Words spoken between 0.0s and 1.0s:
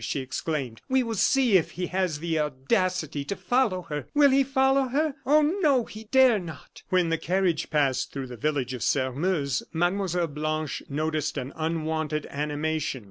she exclaimed.